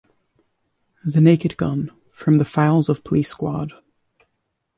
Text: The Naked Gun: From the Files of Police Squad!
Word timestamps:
The 1.05 1.21
Naked 1.21 1.57
Gun: 1.57 1.91
From 2.11 2.39
the 2.39 2.43
Files 2.43 2.89
of 2.89 3.03
Police 3.03 3.29
Squad! 3.29 3.73